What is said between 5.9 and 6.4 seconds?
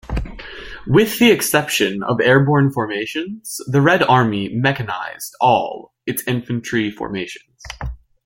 its